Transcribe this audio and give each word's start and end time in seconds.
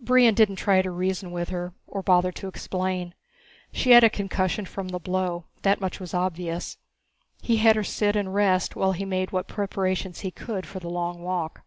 Brion 0.00 0.32
didn't 0.32 0.56
try 0.56 0.80
to 0.80 0.90
reason 0.90 1.30
with 1.32 1.50
her 1.50 1.74
or 1.86 2.02
bother 2.02 2.32
to 2.32 2.48
explain. 2.48 3.14
She 3.74 3.90
had 3.90 4.02
a 4.02 4.08
concussion 4.08 4.64
from 4.64 4.88
the 4.88 4.98
blow, 4.98 5.44
that 5.64 5.82
much 5.82 6.00
was 6.00 6.14
obvious. 6.14 6.78
He 7.42 7.58
had 7.58 7.76
her 7.76 7.84
sit 7.84 8.16
and 8.16 8.32
rest 8.32 8.74
while 8.74 8.92
he 8.92 9.04
made 9.04 9.32
what 9.32 9.48
preparations 9.48 10.20
he 10.20 10.30
could 10.30 10.64
for 10.64 10.78
the 10.80 10.88
long 10.88 11.20
walk. 11.22 11.60